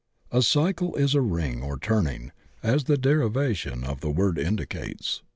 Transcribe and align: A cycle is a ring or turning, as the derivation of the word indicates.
A 0.31 0.41
cycle 0.41 0.95
is 0.95 1.13
a 1.13 1.21
ring 1.21 1.61
or 1.61 1.77
turning, 1.77 2.31
as 2.63 2.85
the 2.85 2.97
derivation 2.97 3.83
of 3.83 3.99
the 4.01 4.09
word 4.09 4.39
indicates. 4.39 5.21